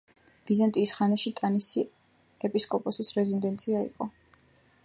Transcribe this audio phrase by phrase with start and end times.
[0.51, 1.83] ბიზანტიის ხანაში ტანისი
[2.49, 4.13] ეპისკოპოსის რეზიდენცია იყო.